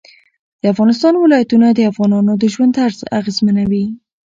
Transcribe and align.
د 0.61 0.63
افغانستان 0.73 1.13
ولايتونه 1.17 1.67
د 1.71 1.79
افغانانو 1.91 2.31
د 2.41 2.43
ژوند 2.53 2.71
طرز 2.79 2.97
اغېزمنوي. 3.19 3.85